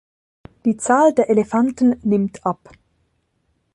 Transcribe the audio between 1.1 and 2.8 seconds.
der Elefanten nimmt ab.